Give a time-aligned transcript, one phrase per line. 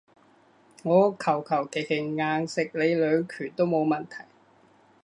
[0.81, 4.23] 我求求其其硬食你兩拳都冇問題